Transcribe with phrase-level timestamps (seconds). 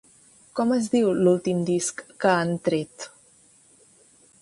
[0.59, 3.11] Com es diu l'últim disc que han tret?